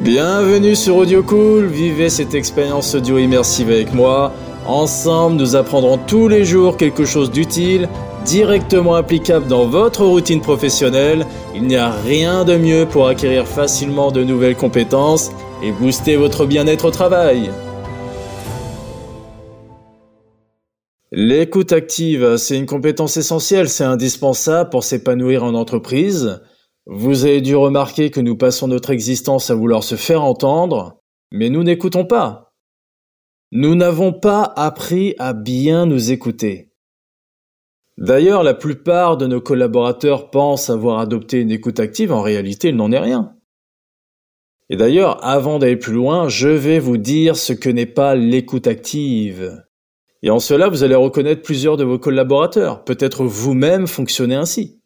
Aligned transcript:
Bienvenue 0.00 0.76
sur 0.76 0.96
Audio 0.96 1.22
Cool, 1.22 1.64
vivez 1.64 2.10
cette 2.10 2.34
expérience 2.34 2.94
audio 2.94 3.16
immersive 3.16 3.70
avec 3.70 3.94
moi. 3.94 4.34
Ensemble, 4.66 5.36
nous 5.36 5.56
apprendrons 5.56 5.96
tous 5.96 6.28
les 6.28 6.44
jours 6.44 6.76
quelque 6.76 7.06
chose 7.06 7.30
d'utile, 7.30 7.88
directement 8.26 8.94
applicable 8.94 9.46
dans 9.46 9.64
votre 9.64 10.04
routine 10.04 10.42
professionnelle. 10.42 11.24
Il 11.54 11.62
n'y 11.62 11.76
a 11.76 11.90
rien 11.90 12.44
de 12.44 12.58
mieux 12.58 12.84
pour 12.84 13.08
acquérir 13.08 13.46
facilement 13.46 14.12
de 14.12 14.22
nouvelles 14.22 14.54
compétences 14.54 15.30
et 15.62 15.72
booster 15.72 16.16
votre 16.16 16.44
bien-être 16.44 16.84
au 16.84 16.90
travail. 16.90 17.50
L'écoute 21.10 21.72
active, 21.72 22.36
c'est 22.36 22.58
une 22.58 22.66
compétence 22.66 23.16
essentielle, 23.16 23.70
c'est 23.70 23.84
indispensable 23.84 24.68
pour 24.68 24.84
s'épanouir 24.84 25.42
en 25.42 25.54
entreprise. 25.54 26.38
Vous 26.86 27.24
avez 27.24 27.40
dû 27.40 27.56
remarquer 27.56 28.10
que 28.10 28.20
nous 28.20 28.36
passons 28.36 28.68
notre 28.68 28.90
existence 28.90 29.50
à 29.50 29.56
vouloir 29.56 29.82
se 29.82 29.96
faire 29.96 30.22
entendre, 30.22 31.00
mais 31.32 31.50
nous 31.50 31.64
n'écoutons 31.64 32.04
pas. 32.04 32.54
Nous 33.50 33.74
n'avons 33.74 34.12
pas 34.12 34.44
appris 34.56 35.14
à 35.18 35.32
bien 35.32 35.86
nous 35.86 36.12
écouter. 36.12 36.72
D'ailleurs, 37.98 38.44
la 38.44 38.54
plupart 38.54 39.16
de 39.16 39.26
nos 39.26 39.40
collaborateurs 39.40 40.30
pensent 40.30 40.70
avoir 40.70 41.00
adopté 41.00 41.40
une 41.40 41.50
écoute 41.50 41.80
active, 41.80 42.12
en 42.12 42.22
réalité 42.22 42.68
il 42.68 42.76
n'en 42.76 42.92
est 42.92 43.00
rien. 43.00 43.34
Et 44.68 44.76
d'ailleurs, 44.76 45.24
avant 45.24 45.58
d'aller 45.58 45.76
plus 45.76 45.94
loin, 45.94 46.28
je 46.28 46.48
vais 46.48 46.78
vous 46.78 46.98
dire 46.98 47.36
ce 47.36 47.52
que 47.52 47.70
n'est 47.70 47.86
pas 47.86 48.14
l'écoute 48.14 48.66
active. 48.68 49.64
Et 50.22 50.30
en 50.30 50.38
cela, 50.38 50.68
vous 50.68 50.84
allez 50.84 50.94
reconnaître 50.94 51.42
plusieurs 51.42 51.76
de 51.76 51.84
vos 51.84 51.98
collaborateurs. 51.98 52.84
Peut-être 52.84 53.24
vous-même 53.24 53.86
fonctionnez 53.86 54.34
ainsi. 54.34 54.80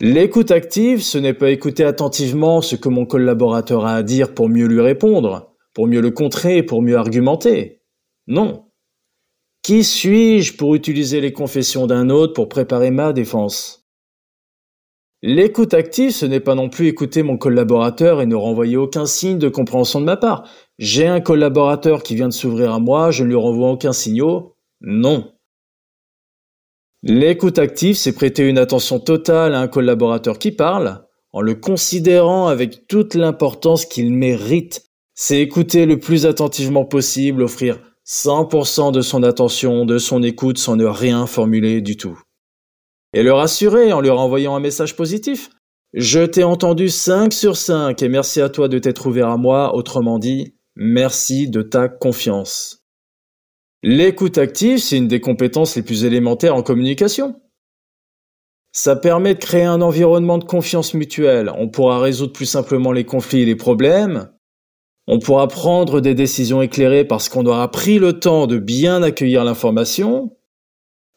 L'écoute 0.00 0.50
active, 0.50 1.02
ce 1.02 1.16
n'est 1.16 1.32
pas 1.32 1.50
écouter 1.50 1.82
attentivement 1.82 2.60
ce 2.60 2.76
que 2.76 2.90
mon 2.90 3.06
collaborateur 3.06 3.86
a 3.86 3.94
à 3.94 4.02
dire 4.02 4.34
pour 4.34 4.50
mieux 4.50 4.66
lui 4.66 4.82
répondre, 4.82 5.54
pour 5.72 5.86
mieux 5.86 6.02
le 6.02 6.10
contrer, 6.10 6.62
pour 6.62 6.82
mieux 6.82 6.96
argumenter. 6.96 7.80
Non. 8.26 8.66
Qui 9.62 9.84
suis-je 9.84 10.54
pour 10.56 10.74
utiliser 10.74 11.22
les 11.22 11.32
confessions 11.32 11.86
d'un 11.86 12.10
autre 12.10 12.34
pour 12.34 12.50
préparer 12.50 12.90
ma 12.90 13.14
défense? 13.14 13.86
L'écoute 15.22 15.72
active, 15.72 16.10
ce 16.10 16.26
n'est 16.26 16.40
pas 16.40 16.54
non 16.54 16.68
plus 16.68 16.88
écouter 16.88 17.22
mon 17.22 17.38
collaborateur 17.38 18.20
et 18.20 18.26
ne 18.26 18.34
renvoyer 18.34 18.76
aucun 18.76 19.06
signe 19.06 19.38
de 19.38 19.48
compréhension 19.48 20.00
de 20.00 20.04
ma 20.04 20.18
part. 20.18 20.46
J'ai 20.78 21.06
un 21.06 21.22
collaborateur 21.22 22.02
qui 22.02 22.14
vient 22.14 22.28
de 22.28 22.34
s'ouvrir 22.34 22.74
à 22.74 22.80
moi, 22.80 23.10
je 23.10 23.24
ne 23.24 23.30
lui 23.30 23.36
renvoie 23.36 23.70
aucun 23.70 23.94
signaux. 23.94 24.52
Non. 24.82 25.32
L'écoute 27.08 27.58
active, 27.58 27.96
c'est 27.96 28.12
prêter 28.12 28.48
une 28.48 28.58
attention 28.58 28.98
totale 28.98 29.54
à 29.54 29.60
un 29.60 29.68
collaborateur 29.68 30.38
qui 30.38 30.50
parle, 30.50 31.04
en 31.32 31.40
le 31.40 31.54
considérant 31.54 32.48
avec 32.48 32.88
toute 32.88 33.14
l'importance 33.14 33.86
qu'il 33.86 34.12
mérite. 34.12 34.82
C'est 35.14 35.40
écouter 35.40 35.86
le 35.86 35.98
plus 35.98 36.26
attentivement 36.26 36.84
possible, 36.84 37.42
offrir 37.42 37.78
100% 38.06 38.92
de 38.92 39.00
son 39.00 39.22
attention, 39.22 39.84
de 39.84 39.98
son 39.98 40.22
écoute 40.22 40.58
sans 40.58 40.76
ne 40.76 40.84
rien 40.84 41.26
formuler 41.26 41.80
du 41.80 41.96
tout 41.96 42.18
et 43.16 43.22
le 43.22 43.32
rassurer 43.32 43.94
en 43.94 44.02
lui 44.02 44.10
renvoyant 44.10 44.54
un 44.56 44.60
message 44.60 44.94
positif. 44.94 45.48
Je 45.94 46.20
t'ai 46.20 46.44
entendu 46.44 46.90
5 46.90 47.32
sur 47.32 47.56
5 47.56 48.02
et 48.02 48.08
merci 48.10 48.42
à 48.42 48.50
toi 48.50 48.68
de 48.68 48.78
t'être 48.78 49.06
ouvert 49.06 49.28
à 49.28 49.38
moi, 49.38 49.74
autrement 49.74 50.18
dit, 50.18 50.54
merci 50.74 51.48
de 51.48 51.62
ta 51.62 51.88
confiance. 51.88 52.85
L'écoute 53.82 54.38
active, 54.38 54.78
c'est 54.78 54.96
une 54.96 55.08
des 55.08 55.20
compétences 55.20 55.76
les 55.76 55.82
plus 55.82 56.04
élémentaires 56.04 56.56
en 56.56 56.62
communication. 56.62 57.40
Ça 58.72 58.96
permet 58.96 59.34
de 59.34 59.38
créer 59.40 59.64
un 59.64 59.80
environnement 59.80 60.38
de 60.38 60.44
confiance 60.44 60.92
mutuelle. 60.92 61.50
On 61.56 61.68
pourra 61.68 62.00
résoudre 62.00 62.32
plus 62.32 62.46
simplement 62.46 62.92
les 62.92 63.04
conflits 63.04 63.42
et 63.42 63.46
les 63.46 63.56
problèmes. 63.56 64.30
On 65.06 65.18
pourra 65.18 65.48
prendre 65.48 66.00
des 66.00 66.14
décisions 66.14 66.62
éclairées 66.62 67.04
parce 67.04 67.28
qu'on 67.28 67.46
aura 67.46 67.70
pris 67.70 67.98
le 67.98 68.18
temps 68.18 68.46
de 68.46 68.58
bien 68.58 69.02
accueillir 69.02 69.44
l'information. 69.44 70.36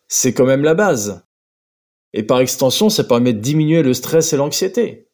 C'est 0.08 0.34
quand 0.34 0.46
même 0.46 0.64
la 0.64 0.76
base. 0.76 1.26
Et 2.14 2.24
par 2.24 2.40
extension, 2.40 2.90
ça 2.90 3.04
permet 3.04 3.34
de 3.34 3.40
diminuer 3.40 3.84
le 3.84 3.94
stress 3.94 4.32
et 4.32 4.38
l'anxiété. 4.38 5.09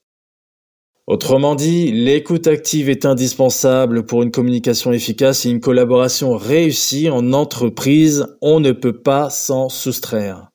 Autrement 1.08 1.54
dit, 1.54 1.92
l'écoute 1.92 2.48
active 2.48 2.90
est 2.90 3.06
indispensable 3.06 4.08
pour 4.08 4.24
une 4.24 4.32
communication 4.32 4.92
efficace 4.92 5.46
et 5.46 5.52
une 5.52 5.60
collaboration 5.60 6.36
réussie 6.36 7.12
en 7.12 7.32
entreprise. 7.32 8.26
On 8.42 8.60
ne 8.60 8.72
peut 8.72 9.02
pas 9.02 9.30
s'en 9.30 9.70
soustraire. 9.70 10.50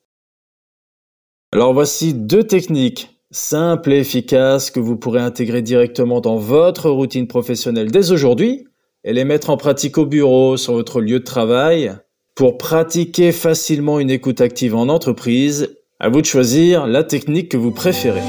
Alors 1.53 1.73
voici 1.73 2.13
deux 2.13 2.43
techniques 2.43 3.17
simples 3.31 3.93
et 3.93 3.99
efficaces 3.99 4.71
que 4.71 4.81
vous 4.81 4.97
pourrez 4.97 5.21
intégrer 5.21 5.61
directement 5.61 6.19
dans 6.19 6.35
votre 6.35 6.89
routine 6.89 7.27
professionnelle 7.27 7.89
dès 7.89 8.11
aujourd'hui 8.11 8.65
et 9.05 9.13
les 9.13 9.23
mettre 9.23 9.49
en 9.49 9.57
pratique 9.57 9.97
au 9.97 10.05
bureau, 10.05 10.57
sur 10.57 10.73
votre 10.73 10.99
lieu 10.99 11.19
de 11.19 11.23
travail, 11.23 11.93
pour 12.35 12.57
pratiquer 12.57 13.31
facilement 13.31 13.99
une 13.99 14.09
écoute 14.09 14.41
active 14.41 14.75
en 14.75 14.89
entreprise 14.89 15.77
à 16.01 16.09
vous 16.09 16.21
de 16.21 16.25
choisir 16.25 16.87
la 16.87 17.05
technique 17.05 17.49
que 17.49 17.57
vous 17.57 17.71
préférez. 17.71 18.21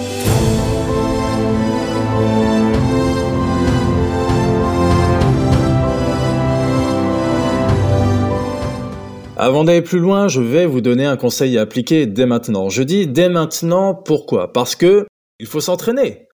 Avant 9.39 9.65
d'aller 9.65 9.83
plus 9.83 9.99
loin, 9.99 10.29
je 10.29 10.43
vais 10.43 10.67
vous 10.67 10.83
donner 10.83 11.07
un 11.07 11.17
conseil 11.17 11.57
à 11.57 11.63
appliquer 11.63 12.07
dès 12.07 12.27
maintenant. 12.27 12.69
Je 12.69 12.83
dis 12.83 13.07
dès 13.07 13.31
maintenant, 13.31 13.95
pourquoi? 13.95 14.53
Parce 14.53 14.77
que 14.77 15.07
il 15.41 15.47
faut 15.47 15.61
s'entraîner. 15.61 16.29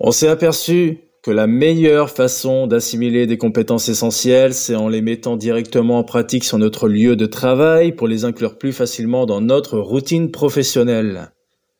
On 0.00 0.10
s'est 0.10 0.28
aperçu 0.28 0.98
que 1.22 1.30
la 1.30 1.46
meilleure 1.46 2.10
façon 2.10 2.66
d'assimiler 2.66 3.28
des 3.28 3.38
compétences 3.38 3.88
essentielles, 3.88 4.54
c'est 4.54 4.74
en 4.74 4.88
les 4.88 5.02
mettant 5.02 5.36
directement 5.36 5.98
en 5.98 6.04
pratique 6.04 6.42
sur 6.42 6.58
notre 6.58 6.88
lieu 6.88 7.14
de 7.14 7.26
travail 7.26 7.92
pour 7.92 8.08
les 8.08 8.24
inclure 8.24 8.58
plus 8.58 8.72
facilement 8.72 9.24
dans 9.24 9.40
notre 9.40 9.78
routine 9.78 10.32
professionnelle. 10.32 11.30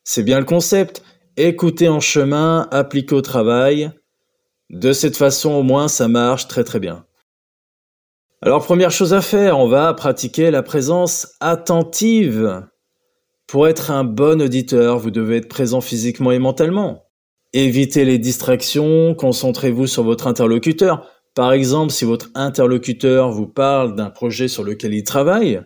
C'est 0.04 0.22
bien 0.22 0.38
le 0.38 0.44
concept. 0.44 1.02
Écouter 1.36 1.88
en 1.88 1.98
chemin, 1.98 2.68
appliquer 2.70 3.16
au 3.16 3.22
travail. 3.22 3.90
De 4.70 4.92
cette 4.92 5.16
façon, 5.16 5.50
au 5.50 5.62
moins, 5.64 5.88
ça 5.88 6.06
marche 6.06 6.46
très 6.46 6.62
très 6.62 6.78
bien. 6.78 7.04
Alors, 8.44 8.64
première 8.64 8.91
chose 8.91 9.14
à 9.14 9.20
faire, 9.20 9.60
on 9.60 9.69
va 9.69 9.94
pratiquer 9.94 10.50
la 10.50 10.64
présence 10.64 11.28
attentive. 11.38 12.66
Pour 13.47 13.69
être 13.69 13.92
un 13.92 14.03
bon 14.03 14.42
auditeur, 14.42 14.98
vous 14.98 15.12
devez 15.12 15.36
être 15.36 15.48
présent 15.48 15.80
physiquement 15.80 16.32
et 16.32 16.41
mentalement. 16.41 17.04
Évitez 17.53 18.04
les 18.04 18.19
distractions, 18.19 19.14
concentrez-vous 19.14 19.86
sur 19.86 20.03
votre 20.03 20.26
interlocuteur. 20.26 21.08
Par 21.36 21.53
exemple, 21.53 21.92
si 21.92 22.04
votre 22.04 22.30
interlocuteur 22.34 23.30
vous 23.30 23.47
parle 23.47 23.94
d'un 23.94 24.10
projet 24.10 24.48
sur 24.48 24.64
lequel 24.64 24.92
il 24.92 25.04
travaille, 25.04 25.62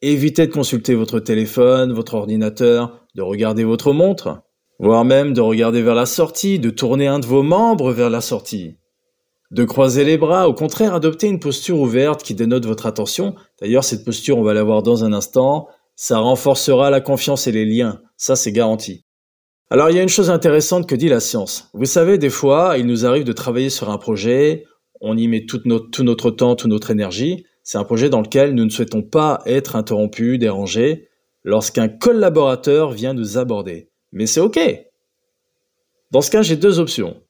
évitez 0.00 0.46
de 0.46 0.52
consulter 0.52 0.94
votre 0.94 1.18
téléphone, 1.18 1.92
votre 1.92 2.14
ordinateur, 2.14 3.04
de 3.16 3.22
regarder 3.22 3.64
votre 3.64 3.92
montre, 3.92 4.40
voire 4.78 5.04
même 5.04 5.32
de 5.32 5.40
regarder 5.40 5.82
vers 5.82 5.96
la 5.96 6.06
sortie, 6.06 6.60
de 6.60 6.70
tourner 6.70 7.08
un 7.08 7.18
de 7.18 7.26
vos 7.26 7.42
membres 7.42 7.90
vers 7.90 8.08
la 8.08 8.20
sortie. 8.20 8.76
De 9.50 9.64
croiser 9.64 10.04
les 10.04 10.18
bras, 10.18 10.48
au 10.48 10.54
contraire, 10.54 10.94
adoptez 10.94 11.26
une 11.26 11.38
posture 11.38 11.78
ouverte 11.78 12.22
qui 12.22 12.34
dénote 12.34 12.66
votre 12.66 12.86
attention. 12.86 13.34
D'ailleurs, 13.60 13.84
cette 13.84 14.04
posture, 14.04 14.38
on 14.38 14.42
va 14.42 14.54
la 14.54 14.62
voir 14.62 14.82
dans 14.82 15.04
un 15.04 15.12
instant. 15.12 15.68
Ça 15.96 16.18
renforcera 16.18 16.90
la 16.90 17.00
confiance 17.00 17.46
et 17.46 17.52
les 17.52 17.64
liens. 17.64 18.00
Ça, 18.16 18.36
c'est 18.36 18.52
garanti. 18.52 19.04
Alors 19.70 19.90
il 19.90 19.96
y 19.96 19.98
a 19.98 20.02
une 20.02 20.08
chose 20.08 20.30
intéressante 20.30 20.88
que 20.88 20.94
dit 20.94 21.08
la 21.08 21.20
science. 21.20 21.70
Vous 21.72 21.86
savez, 21.86 22.18
des 22.18 22.30
fois, 22.30 22.76
il 22.78 22.86
nous 22.86 23.06
arrive 23.06 23.24
de 23.24 23.32
travailler 23.32 23.70
sur 23.70 23.90
un 23.90 23.98
projet, 23.98 24.66
on 25.00 25.16
y 25.16 25.26
met 25.26 25.46
tout 25.46 25.60
notre, 25.64 25.90
tout 25.90 26.04
notre 26.04 26.30
temps, 26.30 26.54
toute 26.54 26.70
notre 26.70 26.90
énergie. 26.90 27.44
C'est 27.62 27.78
un 27.78 27.84
projet 27.84 28.10
dans 28.10 28.20
lequel 28.20 28.54
nous 28.54 28.64
ne 28.64 28.70
souhaitons 28.70 29.02
pas 29.02 29.42
être 29.46 29.74
interrompus, 29.74 30.38
dérangés, 30.38 31.08
lorsqu'un 31.44 31.88
collaborateur 31.88 32.92
vient 32.92 33.14
nous 33.14 33.38
aborder. 33.38 33.88
Mais 34.12 34.26
c'est 34.26 34.40
OK. 34.40 34.60
Dans 36.10 36.20
ce 36.20 36.30
cas, 36.30 36.42
j'ai 36.42 36.56
deux 36.56 36.78
options. 36.78 37.23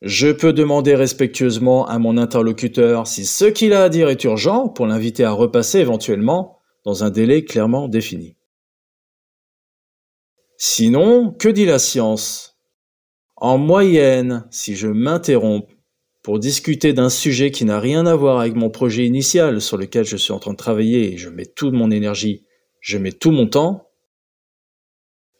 Je 0.00 0.28
peux 0.28 0.52
demander 0.52 0.94
respectueusement 0.94 1.86
à 1.86 1.98
mon 1.98 2.18
interlocuteur 2.18 3.08
si 3.08 3.26
ce 3.26 3.46
qu'il 3.46 3.72
a 3.72 3.82
à 3.82 3.88
dire 3.88 4.08
est 4.08 4.22
urgent 4.22 4.68
pour 4.68 4.86
l'inviter 4.86 5.24
à 5.24 5.32
repasser 5.32 5.80
éventuellement 5.80 6.58
dans 6.84 7.02
un 7.02 7.10
délai 7.10 7.44
clairement 7.44 7.88
défini. 7.88 8.36
Sinon, 10.56 11.32
que 11.32 11.48
dit 11.48 11.66
la 11.66 11.78
science? 11.78 12.56
En 13.36 13.58
moyenne, 13.58 14.46
si 14.50 14.76
je 14.76 14.88
m'interromps 14.88 15.66
pour 16.22 16.38
discuter 16.38 16.92
d'un 16.92 17.08
sujet 17.08 17.50
qui 17.50 17.64
n'a 17.64 17.80
rien 17.80 18.06
à 18.06 18.14
voir 18.14 18.40
avec 18.40 18.54
mon 18.54 18.70
projet 18.70 19.04
initial 19.04 19.60
sur 19.60 19.76
lequel 19.76 20.04
je 20.04 20.16
suis 20.16 20.32
en 20.32 20.38
train 20.38 20.52
de 20.52 20.56
travailler 20.56 21.12
et 21.12 21.16
je 21.16 21.28
mets 21.28 21.46
toute 21.46 21.74
mon 21.74 21.90
énergie, 21.90 22.44
je 22.80 22.98
mets 22.98 23.12
tout 23.12 23.30
mon 23.30 23.46
temps, 23.46 23.90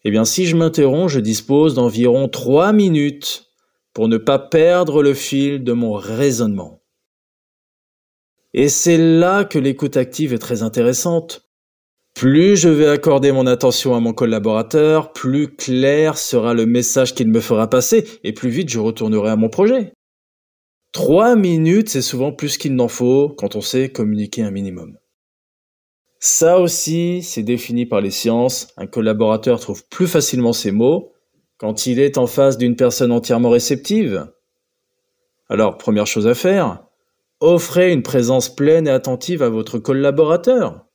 eh 0.04 0.10
bien 0.10 0.24
si 0.24 0.46
je 0.46 0.56
m'interromps, 0.56 1.12
je 1.12 1.20
dispose 1.20 1.74
d'environ 1.74 2.28
trois 2.28 2.72
minutes 2.72 3.47
pour 3.98 4.06
ne 4.06 4.16
pas 4.16 4.38
perdre 4.38 5.02
le 5.02 5.12
fil 5.12 5.64
de 5.64 5.72
mon 5.72 5.94
raisonnement. 5.94 6.84
Et 8.54 8.68
c'est 8.68 8.96
là 8.96 9.44
que 9.44 9.58
l'écoute 9.58 9.96
active 9.96 10.32
est 10.32 10.38
très 10.38 10.62
intéressante. 10.62 11.50
Plus 12.14 12.54
je 12.54 12.68
vais 12.68 12.86
accorder 12.86 13.32
mon 13.32 13.48
attention 13.48 13.96
à 13.96 14.00
mon 14.00 14.12
collaborateur, 14.12 15.12
plus 15.12 15.48
clair 15.48 16.16
sera 16.16 16.54
le 16.54 16.64
message 16.64 17.12
qu'il 17.12 17.26
me 17.26 17.40
fera 17.40 17.68
passer, 17.68 18.06
et 18.22 18.32
plus 18.32 18.50
vite 18.50 18.68
je 18.68 18.78
retournerai 18.78 19.30
à 19.30 19.36
mon 19.36 19.48
projet. 19.48 19.92
Trois 20.92 21.34
minutes, 21.34 21.88
c'est 21.88 22.00
souvent 22.00 22.30
plus 22.30 22.56
qu'il 22.56 22.76
n'en 22.76 22.86
faut 22.86 23.30
quand 23.30 23.56
on 23.56 23.60
sait 23.60 23.88
communiquer 23.88 24.44
un 24.44 24.52
minimum. 24.52 24.96
Ça 26.20 26.60
aussi, 26.60 27.24
c'est 27.24 27.42
défini 27.42 27.84
par 27.84 28.00
les 28.00 28.12
sciences. 28.12 28.68
Un 28.76 28.86
collaborateur 28.86 29.58
trouve 29.58 29.82
plus 29.88 30.06
facilement 30.06 30.52
ses 30.52 30.70
mots 30.70 31.14
quand 31.58 31.86
il 31.86 31.98
est 31.98 32.18
en 32.18 32.26
face 32.26 32.56
d'une 32.56 32.76
personne 32.76 33.12
entièrement 33.12 33.50
réceptive. 33.50 34.26
Alors, 35.48 35.76
première 35.76 36.06
chose 36.06 36.26
à 36.26 36.34
faire, 36.34 36.84
offrez 37.40 37.92
une 37.92 38.02
présence 38.02 38.54
pleine 38.54 38.86
et 38.86 38.92
attentive 38.92 39.42
à 39.42 39.48
votre 39.48 39.78
collaborateur. 39.78 40.86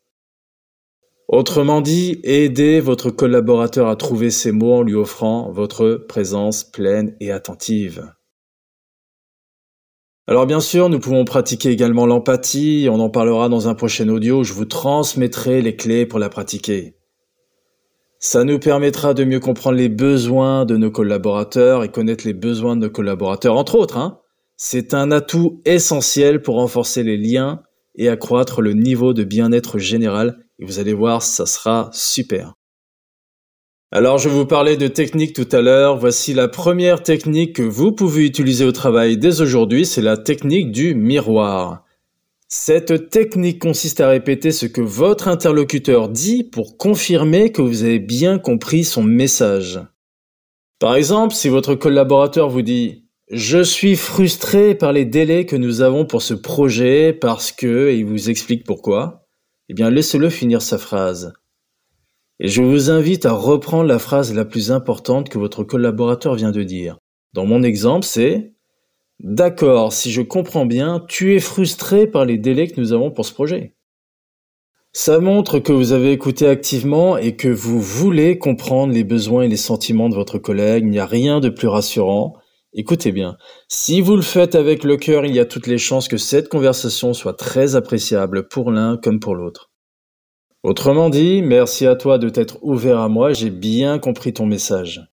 Autrement 1.28 1.82
dit, 1.82 2.20
aidez 2.24 2.80
votre 2.80 3.10
collaborateur 3.10 3.88
à 3.88 3.96
trouver 3.96 4.30
ses 4.30 4.52
mots 4.52 4.76
en 4.76 4.82
lui 4.84 4.96
offrant 4.96 5.52
votre 5.52 6.06
présence 6.08 6.64
pleine 6.64 7.16
et 7.20 7.32
attentive. 7.32 8.14
Alors 10.28 10.46
bien 10.46 10.62
sûr, 10.62 10.88
nous 10.90 11.00
pouvons 11.00 11.26
pratiquer 11.26 11.70
également 11.70 12.06
l'empathie, 12.06 12.88
on 12.90 13.00
en 13.00 13.10
parlera 13.10 13.50
dans 13.50 13.68
un 13.68 13.76
prochain 13.76 14.08
audio, 14.08 14.40
où 14.40 14.44
je 14.44 14.54
vous 14.54 14.66
transmettrai 14.66 15.62
les 15.62 15.76
clés 15.76 16.06
pour 16.06 16.20
la 16.20 16.30
pratiquer. 16.30 16.96
Ça 18.26 18.46
nous 18.46 18.58
permettra 18.58 19.14
de 19.14 19.26
mieux 19.26 19.42
comprendre 19.42 19.78
les 19.78 19.90
besoins 19.90 20.64
de 20.64 20.78
nos 20.78 20.90
collaborateurs 20.90 21.84
et 21.84 21.92
connaître 21.92 22.26
les 22.26 22.34
besoins 22.34 22.78
de 22.78 22.86
nos 22.86 22.90
collaborateurs, 22.90 23.58
entre 23.58 23.76
autres. 23.76 23.98
Hein. 23.98 24.22
C'est 24.56 24.94
un 24.94 25.12
atout 25.12 25.62
essentiel 25.66 26.42
pour 26.42 26.56
renforcer 26.56 27.04
les 27.04 27.18
liens 27.18 27.64
et 27.96 28.08
accroître 28.08 28.62
le 28.62 28.72
niveau 28.72 29.12
de 29.12 29.26
bien-être 29.26 29.78
général. 29.78 30.38
Et 30.58 30.64
vous 30.64 30.80
allez 30.80 30.94
voir, 30.94 31.22
ça 31.22 31.46
sera 31.46 31.90
super. 31.92 32.54
Alors 33.92 34.20
je 34.20 34.30
vous 34.30 34.46
parlais 34.46 34.78
de 34.78 34.88
technique 34.88 35.36
tout 35.36 35.50
à 35.52 35.60
l'heure. 35.60 35.98
Voici 35.98 36.34
la 36.34 36.48
première 36.48 37.04
technique 37.04 37.58
que 37.58 37.62
vous 37.62 37.92
pouvez 37.92 38.26
utiliser 38.26 38.64
au 38.64 38.72
travail 38.72 39.18
dès 39.18 39.42
aujourd'hui, 39.42 39.86
c'est 39.86 40.02
la 40.02 40.16
technique 40.16 40.72
du 40.72 40.96
miroir. 40.96 41.84
Cette 42.56 43.10
technique 43.10 43.60
consiste 43.60 44.00
à 44.00 44.08
répéter 44.08 44.52
ce 44.52 44.68
que 44.68 44.80
votre 44.80 45.28
interlocuteur 45.28 46.08
dit 46.08 46.44
pour 46.44 46.78
confirmer 46.78 47.52
que 47.52 47.64
vous 47.64 47.84
avez 47.84 47.98
bien 47.98 48.38
compris 48.38 48.84
son 48.84 49.02
message. 49.02 49.82
Par 50.78 50.96
exemple, 50.96 51.34
si 51.34 51.50
votre 51.50 51.74
collaborateur 51.74 52.50
vous 52.50 52.62
dit 52.62 53.06
je 53.32 53.64
suis 53.64 53.96
frustré 53.96 54.76
par 54.76 54.94
les 54.94 55.04
délais 55.04 55.48
que 55.48 55.56
nous 55.56 55.82
avons 55.82 56.06
pour 56.06 56.22
ce 56.22 56.36
projet 56.36 57.12
parce 57.12 57.52
que, 57.52 57.90
et 57.90 57.98
il 57.98 58.06
vous 58.06 58.30
explique 58.30 58.66
pourquoi, 58.66 59.26
eh 59.68 59.74
bien 59.74 59.90
laissez-le 59.90 60.30
finir 60.30 60.62
sa 60.62 60.78
phrase. 60.78 61.34
Et 62.40 62.50
je 62.50 62.62
vous 62.62 62.92
invite 62.92 63.26
à 63.26 63.32
reprendre 63.32 63.86
la 63.86 63.98
phrase 63.98 64.32
la 64.32 64.46
plus 64.46 64.72
importante 64.72 65.28
que 65.28 65.40
votre 65.40 65.64
collaborateur 65.64 66.36
vient 66.36 66.52
de 66.52 66.62
dire. 66.62 67.00
Dans 67.34 67.48
mon 67.48 67.64
exemple, 67.64 68.06
c'est 68.06 68.53
D'accord, 69.24 69.94
si 69.94 70.12
je 70.12 70.22
comprends 70.22 70.66
bien, 70.66 71.02
tu 71.08 71.34
es 71.34 71.40
frustré 71.40 72.08
par 72.08 72.26
les 72.26 72.38
délais 72.38 72.68
que 72.68 72.80
nous 72.80 72.92
avons 72.92 73.10
pour 73.10 73.26
ce 73.26 73.34
projet. 73.34 73.74
Ça 74.92 75.20
montre 75.20 75.60
que 75.60 75.72
vous 75.72 75.94
avez 75.94 76.12
écouté 76.12 76.46
activement 76.46 77.16
et 77.16 77.38
que 77.38 77.48
vous 77.48 77.80
voulez 77.82 78.38
comprendre 78.38 78.94
les 78.94 79.06
besoins 79.06 79.44
et 79.44 79.48
les 79.48 79.56
sentiments 79.56 80.10
de 80.10 80.14
votre 80.14 80.40
collègue. 80.40 80.84
Il 80.84 80.92
n'y 80.92 81.00
a 81.00 81.06
rien 81.06 81.40
de 81.40 81.48
plus 81.48 81.70
rassurant. 81.70 82.34
Écoutez 82.74 83.14
bien, 83.14 83.38
si 83.70 84.02
vous 84.02 84.18
le 84.18 84.22
faites 84.22 84.56
avec 84.56 84.84
le 84.84 84.98
cœur, 84.98 85.26
il 85.26 85.34
y 85.34 85.40
a 85.40 85.46
toutes 85.46 85.68
les 85.68 85.78
chances 85.78 86.10
que 86.10 86.18
cette 86.18 86.50
conversation 86.50 87.14
soit 87.14 87.34
très 87.34 87.78
appréciable 87.78 88.50
pour 88.50 88.72
l'un 88.72 88.98
comme 88.98 89.22
pour 89.22 89.36
l'autre. 89.36 89.72
Autrement 90.64 91.10
dit, 91.10 91.42
merci 91.42 91.88
à 91.88 91.96
toi 91.96 92.18
de 92.18 92.28
t'être 92.28 92.58
ouvert 92.62 93.00
à 93.00 93.08
moi, 93.08 93.32
j'ai 93.32 93.52
bien 93.52 94.00
compris 94.00 94.34
ton 94.34 94.46
message. 94.46 95.13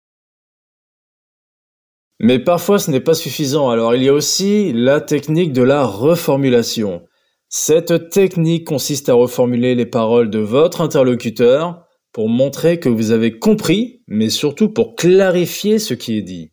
Mais 2.20 2.38
parfois 2.38 2.78
ce 2.78 2.90
n'est 2.90 3.00
pas 3.00 3.14
suffisant, 3.14 3.70
alors 3.70 3.94
il 3.94 4.02
y 4.02 4.08
a 4.08 4.12
aussi 4.12 4.72
la 4.72 5.00
technique 5.00 5.52
de 5.52 5.62
la 5.62 5.84
reformulation. 5.84 7.02
Cette 7.48 8.10
technique 8.10 8.66
consiste 8.66 9.08
à 9.08 9.14
reformuler 9.14 9.74
les 9.74 9.86
paroles 9.86 10.30
de 10.30 10.38
votre 10.38 10.80
interlocuteur 10.80 11.84
pour 12.12 12.28
montrer 12.28 12.78
que 12.80 12.88
vous 12.88 13.10
avez 13.10 13.38
compris, 13.38 14.02
mais 14.06 14.28
surtout 14.28 14.68
pour 14.68 14.94
clarifier 14.94 15.78
ce 15.78 15.94
qui 15.94 16.16
est 16.16 16.22
dit. 16.22 16.52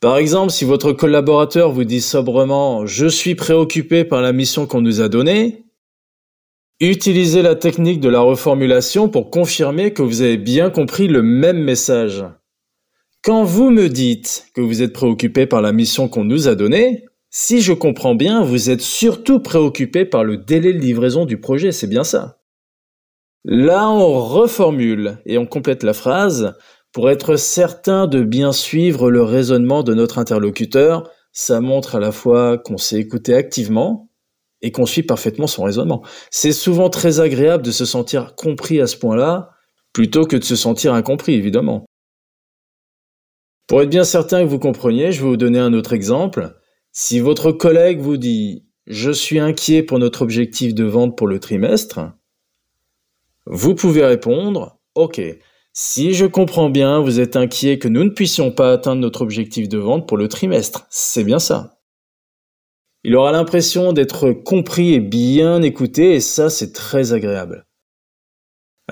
Par 0.00 0.18
exemple, 0.18 0.52
si 0.52 0.64
votre 0.64 0.92
collaborateur 0.92 1.70
vous 1.70 1.84
dit 1.84 2.02
sobrement⁇ 2.02 2.84
Je 2.86 3.06
suis 3.06 3.34
préoccupé 3.34 4.04
par 4.04 4.20
la 4.20 4.32
mission 4.32 4.66
qu'on 4.66 4.82
nous 4.82 5.00
a 5.00 5.08
donnée⁇ 5.08 5.64
Utilisez 6.86 7.40
la 7.40 7.54
technique 7.54 8.00
de 8.00 8.08
la 8.08 8.20
reformulation 8.20 9.08
pour 9.08 9.30
confirmer 9.30 9.92
que 9.92 10.02
vous 10.02 10.22
avez 10.22 10.36
bien 10.36 10.70
compris 10.70 11.08
le 11.08 11.22
même 11.22 11.62
message. 11.62 12.24
Quand 13.24 13.42
vous 13.42 13.70
me 13.70 13.88
dites 13.88 14.48
que 14.52 14.60
vous 14.60 14.82
êtes 14.82 14.92
préoccupé 14.92 15.46
par 15.46 15.62
la 15.62 15.72
mission 15.72 16.08
qu'on 16.08 16.24
nous 16.24 16.46
a 16.46 16.54
donnée, 16.54 17.06
si 17.30 17.62
je 17.62 17.72
comprends 17.72 18.14
bien, 18.14 18.44
vous 18.44 18.68
êtes 18.68 18.82
surtout 18.82 19.40
préoccupé 19.40 20.04
par 20.04 20.24
le 20.24 20.36
délai 20.36 20.74
de 20.74 20.78
livraison 20.78 21.24
du 21.24 21.40
projet, 21.40 21.72
c'est 21.72 21.86
bien 21.86 22.04
ça? 22.04 22.36
Là, 23.46 23.88
on 23.88 24.20
reformule 24.20 25.22
et 25.24 25.38
on 25.38 25.46
complète 25.46 25.84
la 25.84 25.94
phrase 25.94 26.54
pour 26.92 27.08
être 27.08 27.36
certain 27.36 28.06
de 28.06 28.22
bien 28.22 28.52
suivre 28.52 29.10
le 29.10 29.22
raisonnement 29.22 29.82
de 29.82 29.94
notre 29.94 30.18
interlocuteur. 30.18 31.10
Ça 31.32 31.62
montre 31.62 31.94
à 31.94 32.00
la 32.00 32.12
fois 32.12 32.58
qu'on 32.58 32.76
s'est 32.76 33.00
écouté 33.00 33.34
activement 33.34 34.10
et 34.60 34.70
qu'on 34.70 34.84
suit 34.84 35.02
parfaitement 35.02 35.46
son 35.46 35.62
raisonnement. 35.62 36.04
C'est 36.30 36.52
souvent 36.52 36.90
très 36.90 37.20
agréable 37.20 37.64
de 37.64 37.70
se 37.70 37.86
sentir 37.86 38.34
compris 38.34 38.82
à 38.82 38.86
ce 38.86 38.98
point-là, 38.98 39.52
plutôt 39.94 40.26
que 40.26 40.36
de 40.36 40.44
se 40.44 40.56
sentir 40.56 40.92
incompris, 40.92 41.32
évidemment. 41.32 41.86
Pour 43.66 43.82
être 43.82 43.90
bien 43.90 44.04
certain 44.04 44.42
que 44.42 44.48
vous 44.48 44.58
compreniez, 44.58 45.12
je 45.12 45.22
vais 45.22 45.28
vous 45.28 45.36
donner 45.36 45.58
un 45.58 45.72
autre 45.72 45.92
exemple. 45.92 46.54
Si 46.92 47.20
votre 47.20 47.50
collègue 47.52 48.00
vous 48.00 48.16
dit⁇ 48.16 48.64
Je 48.86 49.10
suis 49.10 49.38
inquiet 49.38 49.82
pour 49.82 49.98
notre 49.98 50.22
objectif 50.22 50.74
de 50.74 50.84
vente 50.84 51.16
pour 51.16 51.26
le 51.26 51.40
trimestre⁇ 51.40 51.98
vous 53.46 53.74
pouvez 53.74 54.04
répondre⁇ 54.04 54.78
Ok, 55.00 55.20
si 55.72 56.14
je 56.14 56.24
comprends 56.24 56.70
bien, 56.70 57.00
vous 57.00 57.20
êtes 57.20 57.36
inquiet 57.36 57.78
que 57.78 57.88
nous 57.88 58.04
ne 58.04 58.10
puissions 58.10 58.52
pas 58.52 58.72
atteindre 58.72 59.02
notre 59.02 59.22
objectif 59.22 59.68
de 59.68 59.78
vente 59.78 60.06
pour 60.06 60.16
le 60.16 60.28
trimestre. 60.28 60.86
C'est 60.88 61.24
bien 61.24 61.38
ça. 61.38 61.80
Il 63.02 63.16
aura 63.16 63.32
l'impression 63.32 63.92
d'être 63.92 64.30
compris 64.30 64.94
et 64.94 65.00
bien 65.00 65.60
écouté 65.62 66.14
et 66.14 66.20
ça 66.20 66.48
c'est 66.48 66.72
très 66.72 67.12
agréable. 67.12 67.66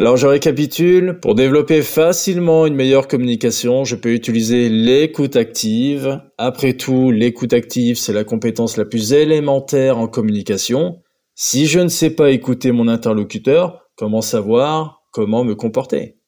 Alors 0.03 0.17
je 0.17 0.27
récapitule, 0.27 1.21
pour 1.21 1.37
développer 1.37 1.81
facilement 1.83 2.67
une 2.67 2.75
meilleure 2.75 3.07
communication, 3.07 3.85
je 3.85 3.95
peux 3.95 4.13
utiliser 4.13 4.69
l'écoute 4.69 5.37
active. 5.37 6.21
Après 6.39 6.73
tout, 6.73 7.13
l'écoute 7.13 7.53
active, 7.53 7.97
c'est 7.97 8.13
la 8.13 8.25
compétence 8.25 8.77
la 8.77 8.85
plus 8.85 9.13
élémentaire 9.13 9.99
en 9.99 10.09
communication. 10.09 11.01
Si 11.37 11.67
je 11.67 11.79
ne 11.79 11.89
sais 11.89 12.11
pas 12.11 12.33
écouter 12.33 12.73
mon 12.73 12.89
interlocuteur, 12.89 13.85
comment 13.95 14.23
savoir 14.23 15.05
comment 15.13 15.45
me 15.45 15.55
comporter? 15.55 16.19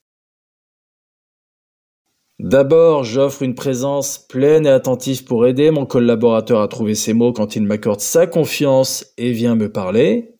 D'abord, 2.38 3.02
j'offre 3.02 3.42
une 3.42 3.56
présence 3.56 4.18
pleine 4.18 4.66
et 4.66 4.70
attentive 4.70 5.24
pour 5.24 5.48
aider 5.48 5.72
mon 5.72 5.84
collaborateur 5.84 6.60
à 6.60 6.68
trouver 6.68 6.94
ses 6.94 7.12
mots 7.12 7.32
quand 7.32 7.56
il 7.56 7.64
m'accorde 7.64 8.02
sa 8.02 8.28
confiance 8.28 9.12
et 9.18 9.32
vient 9.32 9.56
me 9.56 9.72
parler. 9.72 10.33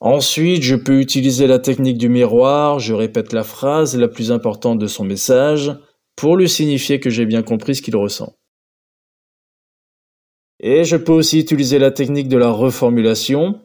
Ensuite, 0.00 0.62
je 0.62 0.76
peux 0.76 0.98
utiliser 0.98 1.46
la 1.46 1.58
technique 1.58 1.98
du 1.98 2.08
miroir, 2.08 2.78
je 2.78 2.94
répète 2.94 3.34
la 3.34 3.44
phrase 3.44 3.96
la 3.96 4.08
plus 4.08 4.32
importante 4.32 4.78
de 4.78 4.86
son 4.86 5.04
message 5.04 5.72
pour 6.16 6.38
lui 6.38 6.48
signifier 6.48 7.00
que 7.00 7.10
j'ai 7.10 7.26
bien 7.26 7.42
compris 7.42 7.74
ce 7.74 7.82
qu'il 7.82 7.96
ressent. 7.96 8.34
Et 10.58 10.84
je 10.84 10.96
peux 10.96 11.12
aussi 11.12 11.38
utiliser 11.38 11.78
la 11.78 11.90
technique 11.90 12.28
de 12.28 12.38
la 12.38 12.50
reformulation. 12.50 13.60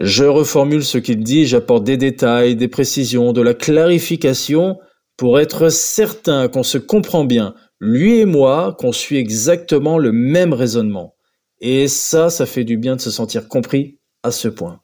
Je 0.00 0.24
reformule 0.24 0.84
ce 0.84 0.98
qu'il 0.98 1.22
dit, 1.22 1.46
j'apporte 1.46 1.84
des 1.84 1.96
détails, 1.96 2.56
des 2.56 2.68
précisions, 2.68 3.32
de 3.32 3.40
la 3.40 3.54
clarification 3.54 4.78
pour 5.16 5.38
être 5.38 5.68
certain 5.70 6.48
qu'on 6.48 6.62
se 6.62 6.78
comprend 6.78 7.24
bien, 7.24 7.54
lui 7.80 8.18
et 8.18 8.26
moi, 8.26 8.76
qu'on 8.78 8.92
suit 8.92 9.16
exactement 9.16 9.98
le 9.98 10.12
même 10.12 10.52
raisonnement. 10.52 11.14
Et 11.60 11.88
ça, 11.88 12.28
ça 12.28 12.44
fait 12.44 12.64
du 12.64 12.76
bien 12.76 12.96
de 12.96 13.00
se 13.00 13.10
sentir 13.10 13.48
compris 13.48 13.98
à 14.22 14.30
ce 14.30 14.48
point. 14.48 14.80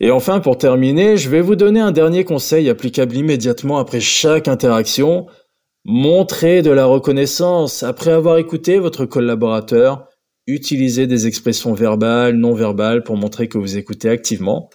Et 0.00 0.10
enfin, 0.10 0.40
pour 0.40 0.56
terminer, 0.56 1.18
je 1.18 1.28
vais 1.28 1.42
vous 1.42 1.56
donner 1.56 1.80
un 1.80 1.92
dernier 1.92 2.24
conseil 2.24 2.70
applicable 2.70 3.14
immédiatement 3.14 3.78
après 3.78 4.00
chaque 4.00 4.48
interaction. 4.48 5.26
Montrez 5.84 6.62
de 6.62 6.70
la 6.70 6.86
reconnaissance. 6.86 7.82
Après 7.82 8.10
avoir 8.10 8.38
écouté 8.38 8.78
votre 8.78 9.04
collaborateur, 9.04 10.08
utilisez 10.46 11.06
des 11.06 11.26
expressions 11.26 11.74
verbales, 11.74 12.36
non 12.36 12.54
verbales 12.54 13.02
pour 13.02 13.18
montrer 13.18 13.48
que 13.48 13.58
vous 13.58 13.76
écoutez 13.76 14.08
activement. 14.08 14.70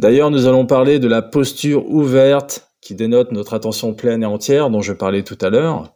D'ailleurs, 0.00 0.32
nous 0.32 0.46
allons 0.46 0.66
parler 0.66 0.98
de 0.98 1.08
la 1.08 1.22
posture 1.22 1.88
ouverte 1.88 2.68
qui 2.80 2.96
dénote 2.96 3.32
notre 3.32 3.54
attention 3.54 3.94
pleine 3.94 4.24
et 4.24 4.26
entière 4.26 4.68
dont 4.68 4.82
je 4.82 4.92
parlais 4.92 5.22
tout 5.22 5.38
à 5.40 5.50
l'heure. 5.50 5.94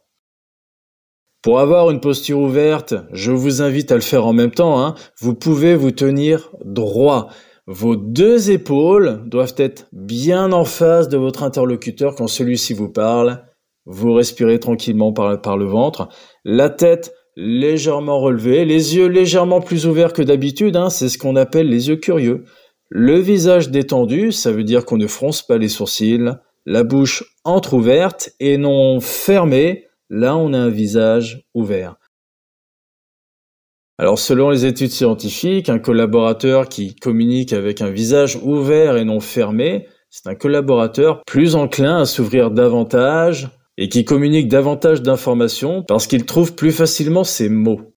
Pour 1.41 1.59
avoir 1.59 1.89
une 1.91 1.99
posture 1.99 2.39
ouverte, 2.39 2.93
je 3.11 3.31
vous 3.31 3.61
invite 3.61 3.91
à 3.91 3.95
le 3.95 4.01
faire 4.01 4.25
en 4.25 4.33
même 4.33 4.51
temps. 4.51 4.79
Hein. 4.79 4.95
Vous 5.19 5.33
pouvez 5.33 5.75
vous 5.75 5.91
tenir 5.91 6.51
droit. 6.63 7.29
Vos 7.67 7.95
deux 7.95 8.49
épaules 8.49 9.21
doivent 9.27 9.53
être 9.57 9.87
bien 9.91 10.51
en 10.51 10.65
face 10.65 11.09
de 11.09 11.17
votre 11.17 11.43
interlocuteur 11.43 12.15
quand 12.15 12.27
celui-ci 12.27 12.73
vous 12.73 12.89
parle. 12.89 13.43
Vous 13.85 14.13
respirez 14.13 14.59
tranquillement 14.59 15.13
par, 15.13 15.57
le 15.57 15.65
ventre. 15.65 16.09
La 16.43 16.69
tête 16.69 17.13
légèrement 17.35 18.19
relevés, 18.19 18.65
les 18.65 18.95
yeux 18.95 19.07
légèrement 19.07 19.61
plus 19.61 19.85
ouverts 19.85 20.13
que 20.13 20.21
d'habitude, 20.21 20.75
hein, 20.75 20.89
c'est 20.89 21.07
ce 21.07 21.17
qu'on 21.17 21.35
appelle 21.35 21.69
les 21.69 21.89
yeux 21.89 21.95
curieux. 21.97 22.45
Le 22.89 23.19
visage 23.19 23.69
détendu, 23.69 24.31
ça 24.31 24.51
veut 24.51 24.63
dire 24.63 24.83
qu'on 24.83 24.97
ne 24.97 25.07
fronce 25.07 25.41
pas 25.41 25.57
les 25.57 25.69
sourcils, 25.69 26.31
la 26.65 26.83
bouche 26.83 27.23
entr'ouverte 27.43 28.31
et 28.39 28.57
non 28.57 28.99
fermée, 28.99 29.85
là 30.09 30.35
on 30.35 30.53
a 30.53 30.57
un 30.57 30.69
visage 30.69 31.47
ouvert. 31.53 31.95
Alors 34.01 34.17
selon 34.17 34.49
les 34.49 34.65
études 34.65 34.89
scientifiques, 34.89 35.69
un 35.69 35.77
collaborateur 35.77 36.69
qui 36.69 36.95
communique 36.95 37.53
avec 37.53 37.81
un 37.81 37.91
visage 37.91 38.35
ouvert 38.41 38.97
et 38.97 39.05
non 39.05 39.19
fermé, 39.19 39.87
c'est 40.09 40.25
un 40.25 40.33
collaborateur 40.33 41.21
plus 41.23 41.53
enclin 41.53 42.01
à 42.01 42.05
s'ouvrir 42.05 42.49
davantage 42.49 43.49
et 43.77 43.89
qui 43.89 44.03
communique 44.03 44.47
davantage 44.47 45.03
d'informations 45.03 45.83
parce 45.83 46.07
qu'il 46.07 46.25
trouve 46.25 46.55
plus 46.55 46.71
facilement 46.71 47.23
ses 47.23 47.47
mots. 47.47 47.93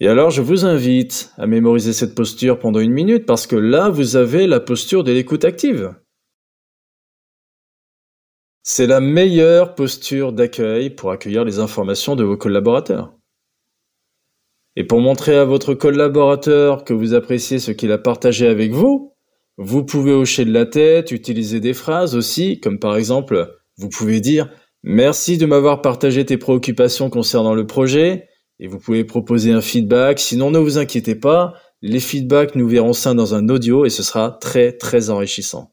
Et 0.00 0.08
alors 0.08 0.28
je 0.28 0.42
vous 0.42 0.66
invite 0.66 1.32
à 1.38 1.46
mémoriser 1.46 1.94
cette 1.94 2.14
posture 2.14 2.58
pendant 2.58 2.80
une 2.80 2.92
minute 2.92 3.24
parce 3.24 3.46
que 3.46 3.56
là 3.56 3.88
vous 3.88 4.16
avez 4.16 4.46
la 4.46 4.60
posture 4.60 5.02
de 5.02 5.12
l'écoute 5.12 5.46
active. 5.46 5.94
C'est 8.72 8.86
la 8.86 9.00
meilleure 9.00 9.74
posture 9.74 10.32
d'accueil 10.32 10.90
pour 10.90 11.10
accueillir 11.10 11.44
les 11.44 11.58
informations 11.58 12.14
de 12.14 12.22
vos 12.22 12.36
collaborateurs. 12.36 13.12
Et 14.76 14.84
pour 14.84 15.00
montrer 15.00 15.34
à 15.34 15.44
votre 15.44 15.74
collaborateur 15.74 16.84
que 16.84 16.94
vous 16.94 17.12
appréciez 17.12 17.58
ce 17.58 17.72
qu'il 17.72 17.90
a 17.90 17.98
partagé 17.98 18.46
avec 18.46 18.70
vous, 18.70 19.12
vous 19.58 19.84
pouvez 19.84 20.12
hocher 20.12 20.44
de 20.44 20.52
la 20.52 20.66
tête, 20.66 21.10
utiliser 21.10 21.58
des 21.58 21.74
phrases 21.74 22.14
aussi, 22.14 22.60
comme 22.60 22.78
par 22.78 22.94
exemple, 22.94 23.58
vous 23.76 23.88
pouvez 23.88 24.20
dire 24.20 24.48
Merci 24.84 25.36
de 25.36 25.46
m'avoir 25.46 25.82
partagé 25.82 26.24
tes 26.24 26.36
préoccupations 26.38 27.10
concernant 27.10 27.54
le 27.54 27.66
projet, 27.66 28.28
et 28.60 28.68
vous 28.68 28.78
pouvez 28.78 29.02
proposer 29.02 29.50
un 29.50 29.62
feedback, 29.62 30.20
sinon 30.20 30.52
ne 30.52 30.60
vous 30.60 30.78
inquiétez 30.78 31.16
pas, 31.16 31.54
les 31.82 31.98
feedbacks 31.98 32.54
nous 32.54 32.68
verront 32.68 32.92
ça 32.92 33.14
dans 33.14 33.34
un 33.34 33.48
audio 33.48 33.84
et 33.84 33.90
ce 33.90 34.04
sera 34.04 34.30
très 34.30 34.70
très 34.70 35.10
enrichissant. 35.10 35.72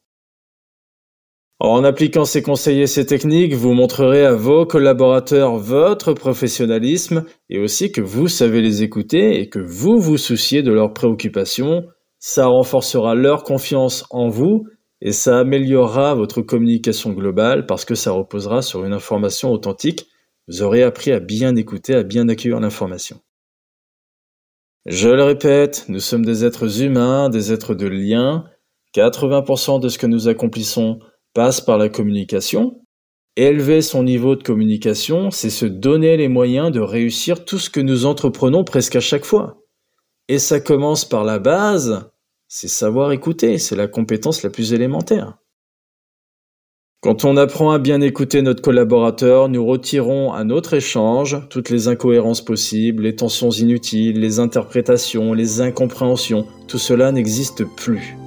En 1.60 1.84
appliquant 1.84 2.26
ces 2.26 2.44
conseils 2.44 2.82
et 2.82 2.88
ces 2.88 3.08
techniques, 3.08 3.56
vous 3.56 3.74
montrerez 3.74 4.24
à 4.24 4.34
vos 4.34 4.68
collaborateurs 4.68 5.56
votre 5.58 6.14
professionnalisme 6.14 7.26
et 7.50 7.58
aussi 7.58 7.92
que 7.92 8.02
vous 8.02 8.28
savez 8.28 8.62
les 8.62 8.84
écouter 8.84 9.40
et 9.40 9.50
que 9.50 9.58
vous 9.58 10.00
vous 10.00 10.18
souciez 10.18 10.62
de 10.62 10.72
leurs 10.72 10.94
préoccupations. 10.94 11.84
Ça 12.20 12.46
renforcera 12.46 13.16
leur 13.16 13.44
confiance 13.44 14.06
en 14.12 14.30
vous 14.30 14.68
et 15.02 15.12
ça 15.12 15.40
améliorera 15.40 16.14
votre 16.14 16.44
communication 16.44 17.12
globale 17.14 17.66
parce 17.66 17.86
que 17.86 17.96
ça 17.96 18.12
reposera 18.12 18.62
sur 18.62 18.86
une 18.86 18.94
information 18.94 19.52
authentique. 19.52 20.08
Vous 20.48 20.62
aurez 20.62 20.84
appris 20.84 21.12
à 21.12 21.20
bien 21.20 21.56
écouter, 21.56 21.96
à 21.96 22.04
bien 22.04 22.30
accueillir 22.30 22.60
l'information. 22.60 23.20
Je 24.86 25.10
le 25.10 25.24
répète, 25.24 25.86
nous 25.90 26.00
sommes 26.00 26.24
des 26.24 26.46
êtres 26.46 26.84
humains, 26.84 27.30
des 27.30 27.52
êtres 27.52 27.74
de 27.74 27.88
lien. 27.88 28.46
80% 28.96 29.82
de 29.82 29.90
ce 29.90 29.98
que 29.98 30.08
nous 30.08 30.28
accomplissons 30.28 31.00
passe 31.38 31.62
par 31.62 31.78
la 31.78 31.88
communication. 31.88 32.82
Élever 33.36 33.84
son 33.84 34.02
niveau 34.02 34.36
de 34.36 34.42
communication, 34.42 35.30
c'est 35.30 35.52
se 35.52 35.68
donner 35.68 36.18
les 36.18 36.30
moyens 36.30 36.72
de 36.72 36.80
réussir 36.80 37.46
tout 37.46 37.60
ce 37.60 37.70
que 37.70 37.80
nous 37.80 38.08
entreprenons 38.08 38.64
presque 38.64 38.96
à 38.96 39.02
chaque 39.02 39.24
fois. 39.24 39.62
Et 40.30 40.40
ça 40.40 40.60
commence 40.60 41.06
par 41.06 41.24
la 41.24 41.38
base, 41.38 42.10
c'est 42.48 42.68
savoir 42.68 43.12
écouter, 43.12 43.60
c'est 43.60 43.76
la 43.76 43.88
compétence 43.88 44.42
la 44.42 44.50
plus 44.50 44.74
élémentaire. 44.74 45.38
Quand 47.02 47.24
on 47.24 47.38
apprend 47.38 47.70
à 47.70 47.78
bien 47.78 48.02
écouter 48.02 48.42
notre 48.42 48.64
collaborateur, 48.64 49.48
nous 49.48 49.64
retirons 49.64 50.34
à 50.34 50.44
notre 50.44 50.74
échange 50.74 51.38
toutes 51.52 51.70
les 51.70 51.88
incohérences 51.88 52.44
possibles, 52.44 53.04
les 53.04 53.16
tensions 53.16 53.52
inutiles, 53.52 54.20
les 54.20 54.40
interprétations, 54.40 55.34
les 55.34 55.62
incompréhensions. 55.62 56.48
Tout 56.68 56.80
cela 56.80 57.12
n'existe 57.12 57.64
plus 57.76 58.18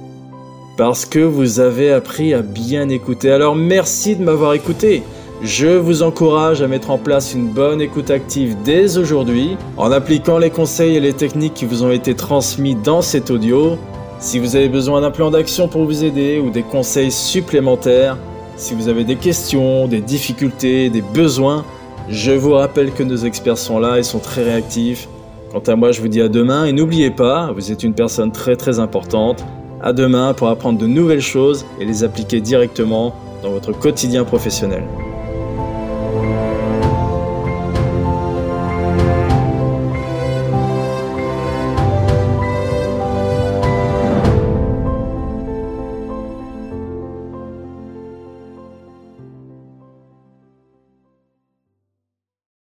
parce 0.77 1.05
que 1.05 1.19
vous 1.19 1.59
avez 1.59 1.91
appris 1.91 2.33
à 2.33 2.41
bien 2.41 2.89
écouter. 2.89 3.31
Alors 3.31 3.55
merci 3.55 4.15
de 4.15 4.23
m'avoir 4.23 4.53
écouté. 4.53 5.03
Je 5.43 5.67
vous 5.67 6.03
encourage 6.03 6.61
à 6.61 6.67
mettre 6.67 6.91
en 6.91 6.99
place 6.99 7.33
une 7.33 7.47
bonne 7.47 7.81
écoute 7.81 8.11
active 8.11 8.55
dès 8.63 8.97
aujourd'hui 8.97 9.57
en 9.75 9.91
appliquant 9.91 10.37
les 10.37 10.51
conseils 10.51 10.95
et 10.95 10.99
les 10.99 11.13
techniques 11.13 11.55
qui 11.55 11.65
vous 11.65 11.83
ont 11.83 11.91
été 11.91 12.13
transmis 12.13 12.75
dans 12.75 13.01
cet 13.01 13.31
audio. 13.31 13.77
Si 14.19 14.37
vous 14.37 14.55
avez 14.55 14.69
besoin 14.69 15.01
d'un 15.01 15.09
plan 15.09 15.31
d'action 15.31 15.67
pour 15.67 15.85
vous 15.85 16.03
aider 16.03 16.39
ou 16.39 16.51
des 16.51 16.61
conseils 16.61 17.11
supplémentaires, 17.11 18.17
si 18.55 18.75
vous 18.75 18.87
avez 18.87 19.03
des 19.03 19.15
questions, 19.15 19.87
des 19.87 20.01
difficultés, 20.01 20.91
des 20.91 21.01
besoins, 21.01 21.65
je 22.07 22.31
vous 22.31 22.51
rappelle 22.51 22.91
que 22.91 23.01
nos 23.01 23.17
experts 23.17 23.57
sont 23.57 23.79
là 23.79 23.97
et 23.97 24.03
sont 24.03 24.19
très 24.19 24.43
réactifs. 24.43 25.07
Quant 25.51 25.63
à 25.65 25.75
moi, 25.75 25.91
je 25.91 26.01
vous 26.01 26.07
dis 26.07 26.21
à 26.21 26.29
demain 26.29 26.65
et 26.65 26.71
n'oubliez 26.71 27.09
pas, 27.09 27.51
vous 27.51 27.71
êtes 27.71 27.83
une 27.83 27.93
personne 27.95 28.31
très 28.31 28.55
très 28.55 28.79
importante. 28.79 29.43
À 29.83 29.93
demain 29.93 30.33
pour 30.33 30.47
apprendre 30.49 30.77
de 30.77 30.85
nouvelles 30.85 31.21
choses 31.21 31.65
et 31.79 31.85
les 31.85 32.03
appliquer 32.03 32.39
directement 32.39 33.15
dans 33.41 33.49
votre 33.49 33.71
quotidien 33.71 34.23
professionnel. 34.23 34.83